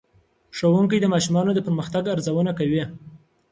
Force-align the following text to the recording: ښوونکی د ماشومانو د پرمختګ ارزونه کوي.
ښوونکی 0.57 0.97
د 1.01 1.05
ماشومانو 1.13 1.51
د 1.55 1.59
پرمختګ 1.67 2.03
ارزونه 2.13 2.51
کوي. 2.59 2.83